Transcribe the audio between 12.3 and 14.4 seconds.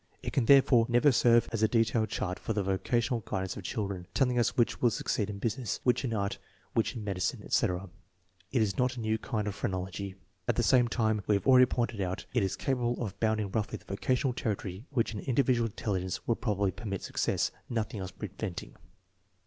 it is capable of bounding roughly the vocational